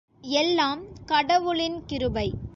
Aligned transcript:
எல்லாம் 0.33 0.81
கடவுளின் 1.05 1.85
கிருபை. 1.85 2.27